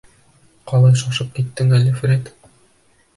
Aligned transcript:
—Ҡалай 0.69 0.95
шашып 1.01 1.29
киттең 1.35 1.69
әле, 1.81 1.91
Фред. 1.99 2.33